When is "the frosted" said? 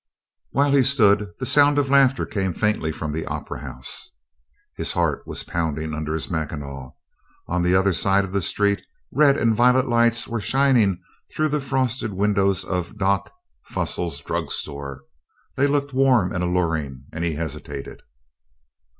11.49-12.13